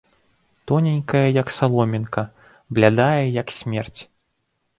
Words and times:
Тоненькая, 0.69 1.27
як 1.41 1.47
саломінка, 1.57 2.21
блядая, 2.79 3.23
як 3.41 3.47
смерць! 3.59 4.01